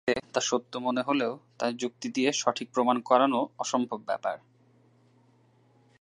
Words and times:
তাই 0.01 0.07
নিজের 0.07 0.19
দৃষ্টিতে 0.19 0.33
তা 0.35 0.41
সত্য 0.41 0.73
মনে 0.77 1.01
হলেও 1.01 1.33
তা 1.57 1.65
যুক্তি 1.71 2.07
দিয়ে 2.09 2.29
সঠিক 2.33 2.67
প্রমাণ 2.73 2.97
করানো 3.01 3.39
অসম্ভব 3.59 3.99
ব্যাপার। 4.07 4.35